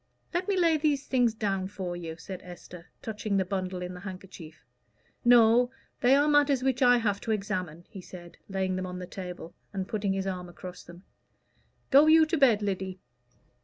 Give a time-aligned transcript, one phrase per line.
[0.33, 3.99] "Let me lay these things down for you," said Esther, touching the bundle in the
[3.99, 4.65] handkerchief.
[5.23, 9.05] "No; they are matters which I have to examine," he said, laying them on the
[9.05, 11.03] table, and putting his arm across them.
[11.91, 12.99] "Go you to bed, Lyddy."